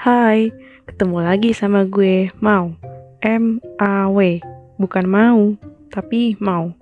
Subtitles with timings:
[0.00, 0.48] Hai,
[0.88, 2.72] ketemu lagi sama gue, Mau.
[3.20, 4.40] M-A-W,
[4.80, 5.60] bukan mau,
[5.92, 6.72] tapi mau.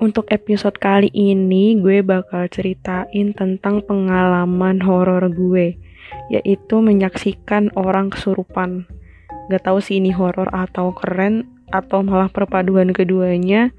[0.00, 5.76] Untuk episode kali ini, gue bakal ceritain tentang pengalaman horor gue,
[6.32, 8.88] yaitu menyaksikan orang kesurupan.
[9.52, 13.76] Gak tahu sih ini horor atau keren, atau malah perpaduan keduanya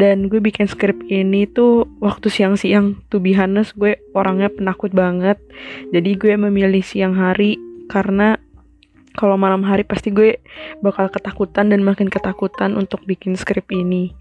[0.00, 3.04] dan gue bikin skrip ini tuh waktu siang-siang.
[3.12, 5.36] Tuh be gue orangnya penakut banget.
[5.92, 7.60] Jadi gue memilih siang hari
[7.92, 8.40] karena
[9.12, 10.40] kalau malam hari pasti gue
[10.80, 14.16] bakal ketakutan dan makin ketakutan untuk bikin skrip ini.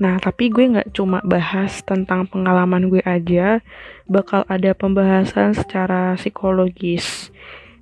[0.00, 3.60] Nah, tapi gue nggak cuma bahas tentang pengalaman gue aja,
[4.08, 7.28] bakal ada pembahasan secara psikologis.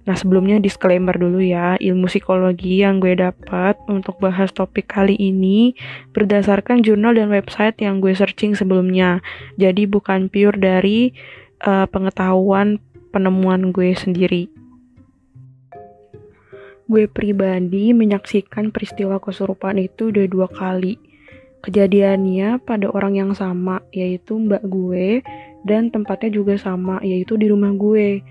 [0.09, 5.77] Nah, sebelumnya disclaimer dulu ya, ilmu psikologi yang gue dapat untuk bahas topik kali ini
[6.17, 9.21] berdasarkan jurnal dan website yang gue searching sebelumnya.
[9.61, 11.12] Jadi bukan pure dari
[11.61, 12.81] uh, pengetahuan
[13.12, 14.48] penemuan gue sendiri.
[16.89, 20.97] Gue pribadi menyaksikan peristiwa kesurupan itu udah dua kali.
[21.61, 25.20] Kejadiannya pada orang yang sama, yaitu mbak gue,
[25.69, 28.25] dan tempatnya juga sama, yaitu di rumah gue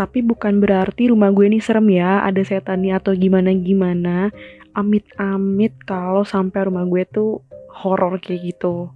[0.00, 4.32] tapi bukan berarti rumah gue ini serem ya, ada setannya atau gimana-gimana.
[4.72, 8.88] Amit-amit kalau sampai rumah gue tuh horor kayak gitu.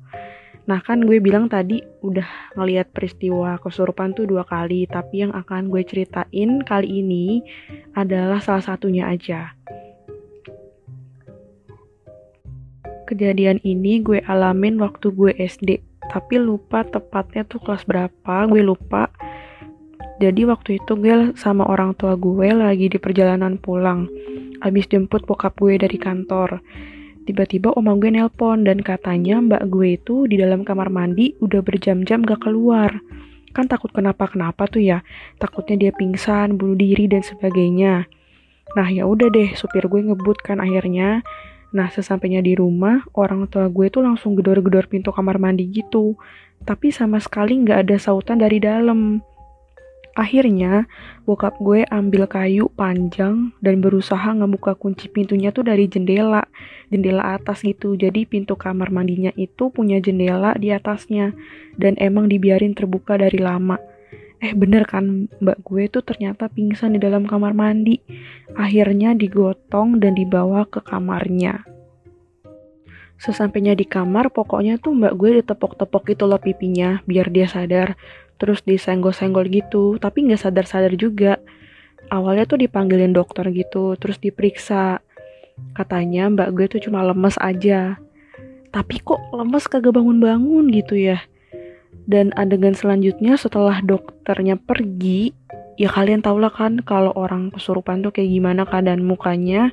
[0.64, 5.68] Nah kan gue bilang tadi udah ngeliat peristiwa kesurupan tuh dua kali, tapi yang akan
[5.68, 7.44] gue ceritain kali ini
[7.92, 9.52] adalah salah satunya aja.
[13.04, 19.12] Kejadian ini gue alamin waktu gue SD, tapi lupa tepatnya tuh kelas berapa, gue lupa
[20.22, 24.06] jadi waktu itu gue sama orang tua gue lagi di perjalanan pulang.
[24.62, 26.62] Abis jemput bokap gue dari kantor.
[27.24, 32.22] Tiba-tiba oma gue nelpon dan katanya mbak gue itu di dalam kamar mandi udah berjam-jam
[32.22, 32.94] gak keluar.
[33.50, 35.02] Kan takut kenapa-kenapa tuh ya.
[35.42, 38.06] Takutnya dia pingsan, bunuh diri dan sebagainya.
[38.78, 41.26] Nah ya udah deh, supir gue ngebut kan akhirnya.
[41.74, 46.14] Nah sesampainya di rumah, orang tua gue tuh langsung gedor-gedor pintu kamar mandi gitu.
[46.62, 49.18] Tapi sama sekali nggak ada sautan dari dalam.
[50.14, 50.86] Akhirnya,
[51.26, 56.46] bokap gue ambil kayu panjang dan berusaha ngebuka kunci pintunya tuh dari jendela,
[56.86, 57.98] jendela atas gitu.
[57.98, 61.34] Jadi pintu kamar mandinya itu punya jendela di atasnya
[61.74, 63.74] dan emang dibiarin terbuka dari lama.
[64.38, 67.98] Eh bener kan mbak gue tuh ternyata pingsan di dalam kamar mandi.
[68.54, 71.66] Akhirnya digotong dan dibawa ke kamarnya.
[73.18, 77.98] Sesampainya di kamar, pokoknya tuh mbak gue ditepok-tepok itu loh pipinya biar dia sadar
[78.44, 81.40] terus disenggol-senggol gitu tapi nggak sadar-sadar juga.
[82.12, 85.00] Awalnya tuh dipanggilin dokter gitu terus diperiksa.
[85.72, 87.96] Katanya mbak gue tuh cuma lemes aja.
[88.68, 91.24] Tapi kok lemes kagak bangun-bangun gitu ya?
[92.04, 95.32] Dan adegan selanjutnya setelah dokternya pergi
[95.80, 99.72] ya kalian tau lah kan kalau orang kesurupan tuh kayak gimana keadaan mukanya.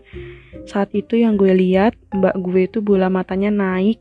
[0.64, 4.00] Saat itu yang gue lihat mbak gue tuh bola matanya naik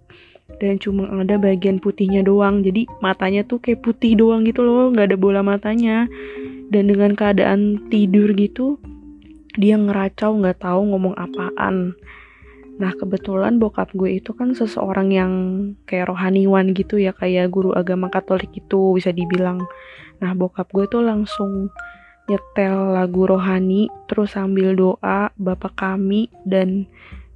[0.61, 2.61] dan cuma ada bagian putihnya doang.
[2.61, 6.07] Jadi matanya tuh kayak putih doang gitu loh nggak ada bola matanya.
[6.71, 8.79] Dan dengan keadaan tidur gitu
[9.59, 11.99] dia ngeracau nggak tahu ngomong apaan.
[12.81, 15.33] Nah kebetulan bokap gue itu kan seseorang yang
[15.85, 19.61] kayak rohaniwan gitu ya kayak guru agama katolik itu bisa dibilang.
[20.23, 21.69] Nah bokap gue tuh langsung
[22.31, 26.87] nyetel lagu rohani terus sambil doa bapak kami dan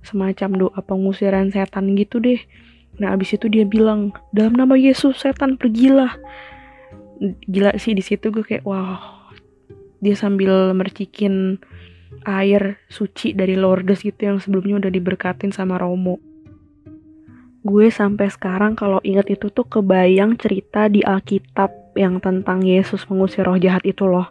[0.06, 2.38] semacam doa pengusiran setan gitu deh
[3.03, 6.15] Nah abis itu dia bilang dalam nama Yesus setan pergilah.
[7.47, 9.15] Gila sih di situ gue kayak wow
[10.05, 11.56] dia sambil mercikin
[12.28, 16.21] air suci dari Lourdes gitu yang sebelumnya udah diberkatin sama Romo.
[17.65, 23.49] Gue sampai sekarang kalau inget itu tuh kebayang cerita di Alkitab yang tentang Yesus mengusir
[23.49, 24.28] roh jahat itu loh.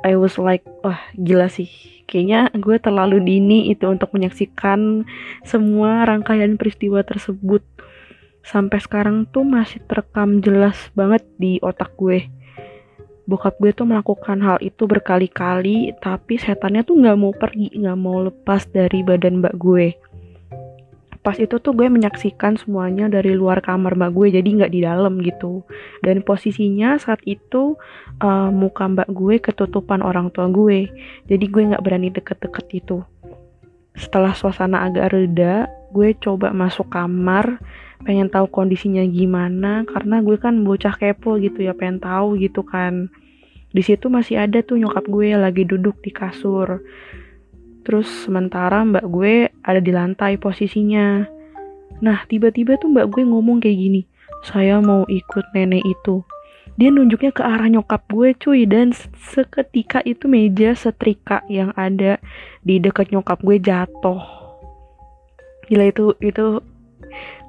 [0.00, 1.68] I was like, wah gila sih.
[2.08, 5.06] Kayaknya gue terlalu dini itu untuk menyaksikan
[5.46, 7.62] semua rangkaian peristiwa tersebut.
[8.40, 12.26] Sampai sekarang tuh masih terekam jelas banget di otak gue.
[13.28, 18.26] Bokap gue tuh melakukan hal itu berkali-kali tapi setannya tuh nggak mau pergi nggak mau
[18.26, 19.94] lepas dari badan mbak gue
[21.20, 25.20] pas itu tuh gue menyaksikan semuanya dari luar kamar mbak gue jadi nggak di dalam
[25.20, 25.60] gitu.
[26.00, 27.76] Dan posisinya saat itu
[28.24, 30.88] uh, muka mbak gue ketutupan orang tua gue.
[31.28, 33.04] Jadi gue nggak berani deket-deket itu.
[33.92, 37.60] Setelah suasana agak reda gue coba masuk kamar
[38.00, 43.12] pengen tahu kondisinya gimana karena gue kan bocah kepo gitu ya pengen tahu gitu kan.
[43.70, 46.80] Di situ masih ada tuh nyokap gue lagi duduk di kasur
[47.90, 51.26] terus sementara mbak gue ada di lantai posisinya.
[51.98, 54.06] Nah tiba-tiba tuh mbak gue ngomong kayak gini
[54.46, 56.22] saya mau ikut nenek itu.
[56.78, 58.62] Dia nunjuknya ke arah nyokap gue cuy.
[58.62, 58.94] Dan
[59.34, 62.22] seketika itu meja setrika yang ada
[62.62, 64.22] di dekat nyokap gue jatuh.
[65.66, 66.62] Gila itu itu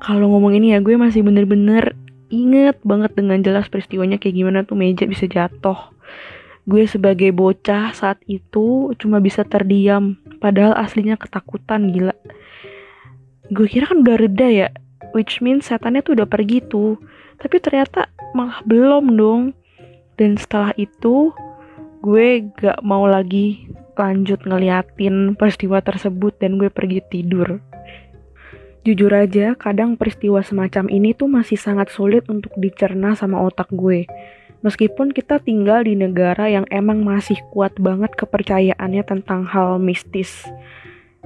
[0.02, 1.94] kalau ngomong ini ya gue masih bener-bener
[2.34, 5.94] inget banget dengan jelas peristiwanya kayak gimana tuh meja bisa jatuh.
[6.66, 12.18] Gue sebagai bocah saat itu cuma bisa terdiam padahal aslinya ketakutan gila.
[13.54, 14.68] Gue kira kan udah reda ya
[15.14, 16.98] which means setannya tuh udah pergi tuh.
[17.40, 19.42] Tapi ternyata malah belum dong.
[20.16, 21.32] Dan setelah itu
[22.02, 27.62] gue gak mau lagi lanjut ngeliatin peristiwa tersebut dan gue pergi tidur.
[28.82, 34.10] Jujur aja, kadang peristiwa semacam ini tuh masih sangat sulit untuk dicerna sama otak gue.
[34.62, 40.46] Meskipun kita tinggal di negara yang emang masih kuat banget kepercayaannya tentang hal mistis.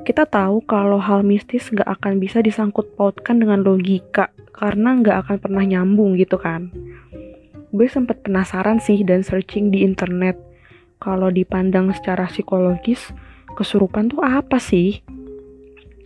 [0.08, 5.38] Kita tahu kalau hal mistis gak akan bisa disangkut pautkan dengan logika, karena nggak akan
[5.44, 6.72] pernah nyambung gitu kan.
[7.76, 10.40] Gue sempet penasaran sih dan searching di internet.
[11.04, 13.12] Kalau dipandang secara psikologis,
[13.60, 15.04] kesurupan tuh apa sih?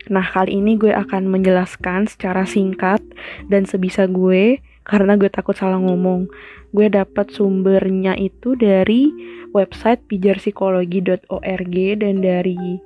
[0.09, 3.05] Nah, kali ini gue akan menjelaskan secara singkat
[3.53, 4.57] dan sebisa gue
[4.89, 6.25] karena gue takut salah ngomong.
[6.73, 9.13] Gue dapat sumbernya itu dari
[9.53, 12.81] website pijarpsikologi.org dan dari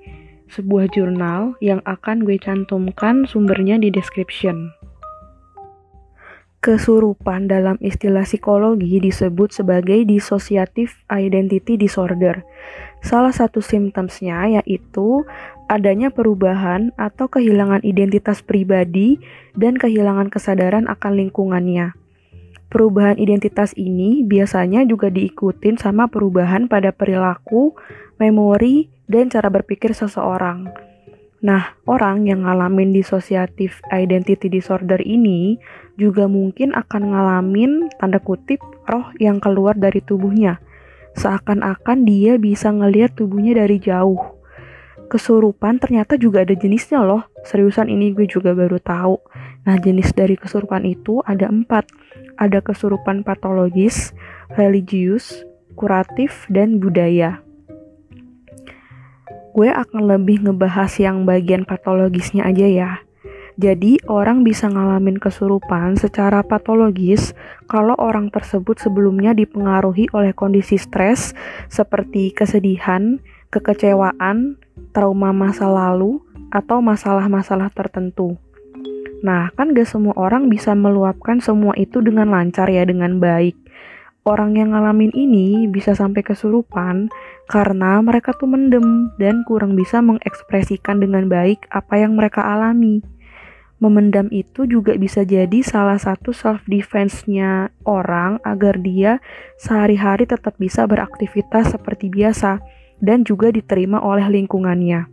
[0.52, 4.83] sebuah jurnal yang akan gue cantumkan sumbernya di description.
[6.64, 12.48] Kesurupan dalam istilah psikologi disebut sebagai dissociative identity disorder.
[13.04, 15.28] Salah satu simptomsnya yaitu
[15.68, 19.20] adanya perubahan atau kehilangan identitas pribadi
[19.60, 22.00] dan kehilangan kesadaran akan lingkungannya.
[22.72, 27.76] Perubahan identitas ini biasanya juga diikutin sama perubahan pada perilaku,
[28.16, 30.93] memori, dan cara berpikir seseorang.
[31.44, 35.60] Nah, orang yang ngalamin dissociative identity disorder ini
[36.00, 40.64] juga mungkin akan ngalamin tanda kutip roh yang keluar dari tubuhnya.
[41.20, 44.40] Seakan-akan dia bisa ngelihat tubuhnya dari jauh.
[45.12, 47.28] Kesurupan ternyata juga ada jenisnya loh.
[47.44, 49.20] Seriusan ini gue juga baru tahu.
[49.68, 51.92] Nah, jenis dari kesurupan itu ada empat.
[52.40, 54.16] Ada kesurupan patologis,
[54.56, 55.44] religius,
[55.76, 57.43] kuratif, dan budaya
[59.54, 62.92] gue akan lebih ngebahas yang bagian patologisnya aja ya.
[63.54, 67.38] Jadi, orang bisa ngalamin kesurupan secara patologis
[67.70, 71.38] kalau orang tersebut sebelumnya dipengaruhi oleh kondisi stres
[71.70, 73.22] seperti kesedihan,
[73.54, 74.58] kekecewaan,
[74.90, 76.18] trauma masa lalu,
[76.50, 78.42] atau masalah-masalah tertentu.
[79.22, 83.63] Nah, kan gak semua orang bisa meluapkan semua itu dengan lancar ya, dengan baik
[84.24, 87.12] orang yang ngalamin ini bisa sampai kesurupan
[87.52, 93.04] karena mereka tuh mendem dan kurang bisa mengekspresikan dengan baik apa yang mereka alami.
[93.84, 99.20] Memendam itu juga bisa jadi salah satu self defense-nya orang agar dia
[99.60, 102.64] sehari-hari tetap bisa beraktivitas seperti biasa
[103.04, 105.12] dan juga diterima oleh lingkungannya.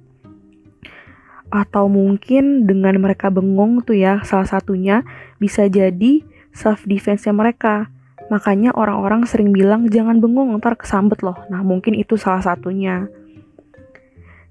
[1.50, 5.02] Atau mungkin dengan mereka bengong tuh ya, salah satunya
[5.42, 6.22] bisa jadi
[6.54, 7.90] self defense-nya mereka
[8.30, 11.36] Makanya orang-orang sering bilang jangan bengong ntar kesambet loh.
[11.50, 13.10] Nah mungkin itu salah satunya.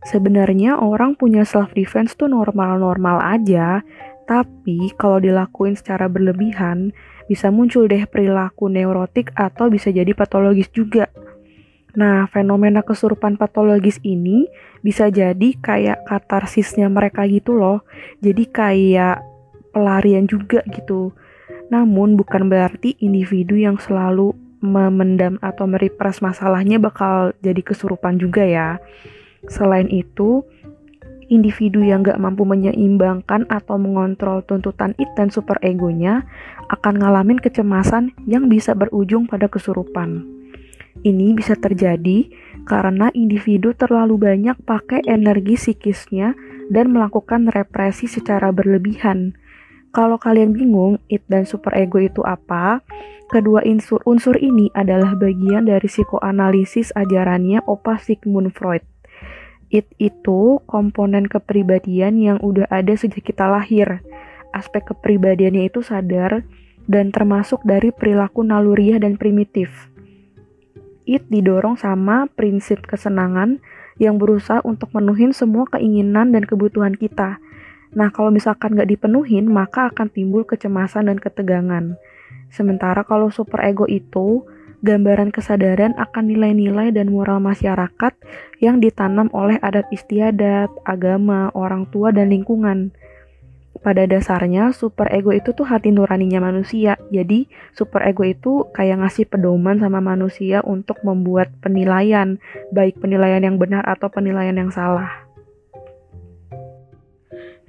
[0.04, 3.84] Sebenarnya orang punya self defense tuh normal-normal aja,
[4.28, 6.92] tapi kalau dilakuin secara berlebihan
[7.28, 11.12] bisa muncul deh perilaku neurotik atau bisa jadi patologis juga.
[11.98, 14.46] Nah, fenomena kesurupan patologis ini
[14.86, 17.82] bisa jadi kayak katarsisnya mereka gitu loh.
[18.22, 19.20] Jadi kayak
[19.74, 21.12] pelarian juga gitu.
[21.70, 28.70] Namun bukan berarti individu yang selalu memendam atau merepres masalahnya bakal jadi kesurupan juga ya.
[29.48, 30.44] Selain itu,
[31.32, 36.28] individu yang gak mampu menyeimbangkan atau mengontrol tuntutan it dan super egonya
[36.68, 40.26] akan ngalamin kecemasan yang bisa berujung pada kesurupan.
[41.00, 42.28] Ini bisa terjadi
[42.68, 46.36] karena individu terlalu banyak pakai energi psikisnya
[46.68, 49.40] dan melakukan represi secara berlebihan
[49.90, 52.86] kalau kalian bingung, it dan super ego itu apa?
[53.30, 58.82] Kedua unsur, unsur ini adalah bagian dari psikoanalisis ajarannya Opa Sigmund Freud.
[59.70, 64.02] It itu komponen kepribadian yang udah ada sejak kita lahir.
[64.50, 66.42] Aspek kepribadiannya itu sadar
[66.90, 69.94] dan termasuk dari perilaku naluriah dan primitif.
[71.06, 73.62] It didorong sama prinsip kesenangan
[74.02, 77.38] yang berusaha untuk menuhin semua keinginan dan kebutuhan kita
[77.90, 81.98] Nah, kalau misalkan nggak dipenuhin, maka akan timbul kecemasan dan ketegangan.
[82.54, 84.46] Sementara kalau super ego itu,
[84.86, 88.14] gambaran kesadaran akan nilai-nilai dan moral masyarakat
[88.62, 92.94] yang ditanam oleh adat istiadat, agama, orang tua, dan lingkungan.
[93.80, 97.00] pada dasarnya super ego itu tuh hati nuraninya manusia.
[97.10, 102.38] Jadi super ego itu kayak ngasih pedoman sama manusia untuk membuat penilaian,
[102.76, 105.29] baik penilaian yang benar atau penilaian yang salah.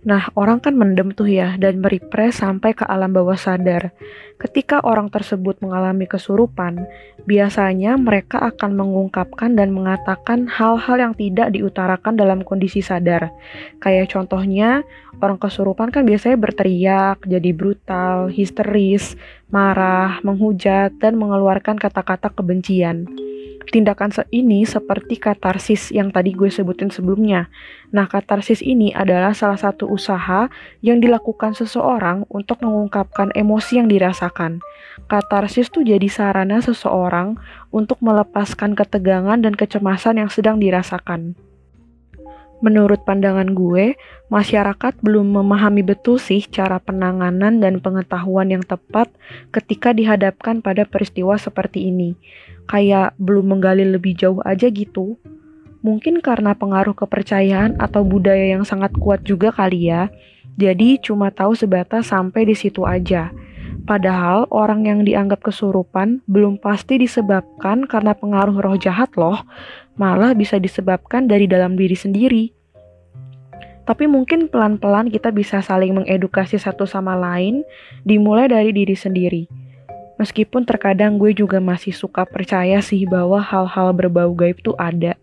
[0.00, 3.92] Nah, orang kan mendem tuh ya dan merepres sampai ke alam bawah sadar.
[4.40, 6.88] Ketika orang tersebut mengalami kesurupan,
[7.28, 13.28] biasanya mereka akan mengungkapkan dan mengatakan hal-hal yang tidak diutarakan dalam kondisi sadar.
[13.84, 14.80] Kayak contohnya,
[15.20, 19.20] orang kesurupan kan biasanya berteriak, jadi brutal, histeris,
[19.52, 23.04] marah, menghujat, dan mengeluarkan kata-kata kebencian.
[23.70, 27.46] Tindakan ini seperti katarsis yang tadi gue sebutin sebelumnya.
[27.94, 30.50] Nah, katarsis ini adalah salah satu usaha
[30.82, 34.58] yang dilakukan seseorang untuk mengungkapkan emosi yang dirasakan.
[35.06, 37.38] Katarsis tuh jadi sarana seseorang
[37.70, 41.38] untuk melepaskan ketegangan dan kecemasan yang sedang dirasakan.
[42.60, 43.96] Menurut pandangan gue,
[44.28, 49.08] masyarakat belum memahami betul sih cara penanganan dan pengetahuan yang tepat
[49.48, 52.20] ketika dihadapkan pada peristiwa seperti ini.
[52.68, 55.16] Kayak belum menggali lebih jauh aja gitu.
[55.80, 60.12] Mungkin karena pengaruh kepercayaan atau budaya yang sangat kuat juga kali ya.
[60.60, 63.32] Jadi cuma tahu sebatas sampai di situ aja.
[63.88, 69.40] Padahal orang yang dianggap kesurupan belum pasti disebabkan karena pengaruh roh jahat loh,
[70.00, 72.44] malah bisa disebabkan dari dalam diri sendiri.
[73.84, 77.60] Tapi mungkin pelan-pelan kita bisa saling mengedukasi satu sama lain,
[78.08, 79.44] dimulai dari diri sendiri.
[80.16, 85.20] Meskipun terkadang gue juga masih suka percaya sih bahwa hal-hal berbau gaib itu ada.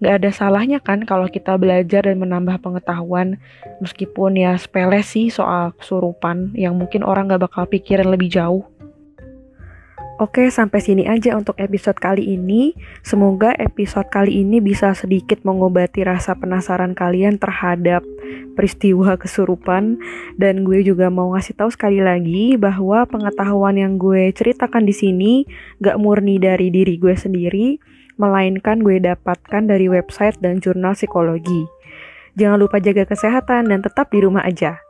[0.00, 3.36] Gak ada salahnya kan kalau kita belajar dan menambah pengetahuan,
[3.84, 8.64] meskipun ya sepele sih soal kesurupan yang mungkin orang gak bakal pikirin lebih jauh.
[10.20, 12.76] Oke, sampai sini aja untuk episode kali ini.
[13.00, 18.04] Semoga episode kali ini bisa sedikit mengobati rasa penasaran kalian terhadap
[18.52, 19.96] peristiwa kesurupan
[20.36, 25.32] dan gue juga mau ngasih tahu sekali lagi bahwa pengetahuan yang gue ceritakan di sini
[25.80, 27.80] gak murni dari diri gue sendiri,
[28.20, 31.64] melainkan gue dapatkan dari website dan jurnal psikologi.
[32.36, 34.89] Jangan lupa jaga kesehatan dan tetap di rumah aja.